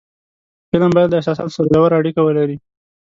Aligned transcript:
فلم 0.69 0.89
باید 0.95 1.09
له 1.11 1.17
احساساتو 1.19 1.55
سره 1.55 1.71
ژور 1.73 1.91
اړیکه 1.99 2.21
ولري 2.23 2.57